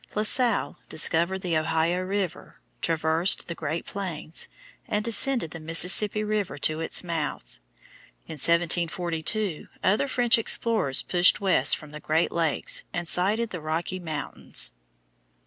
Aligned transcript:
La 0.15 0.23
Salle 0.23 0.79
discovered 0.89 1.43
the 1.43 1.55
Ohio 1.55 2.01
River, 2.01 2.59
traversed 2.81 3.47
the 3.47 3.53
Great 3.53 3.95
Lakes, 3.95 4.47
and 4.87 5.05
descended 5.05 5.51
the 5.51 5.59
Mississippi 5.59 6.23
River 6.23 6.57
to 6.57 6.79
its 6.79 7.03
mouth. 7.03 7.59
In 8.25 8.33
1742 8.33 9.67
other 9.83 10.07
French 10.07 10.39
explorers 10.39 11.03
pushed 11.03 11.39
west 11.39 11.77
from 11.77 11.91
the 11.91 11.99
Great 11.99 12.31
Lakes 12.31 12.83
and 12.91 13.07
sighted 13.07 13.51
the 13.51 13.61
Rocky 13.61 13.99
Mountains. 13.99 14.71